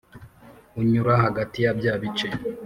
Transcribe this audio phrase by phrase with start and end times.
[0.79, 2.27] Unyura hagati ya bya bice